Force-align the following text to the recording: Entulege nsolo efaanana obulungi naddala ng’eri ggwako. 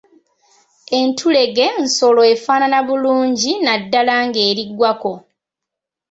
Entulege 0.99 1.65
nsolo 1.83 2.21
efaanana 2.33 2.77
obulungi 2.83 3.51
naddala 3.65 4.13
ng’eri 4.27 4.63
ggwako. 4.69 5.13